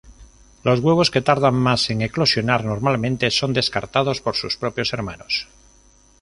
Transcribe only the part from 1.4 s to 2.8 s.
más en eclosionar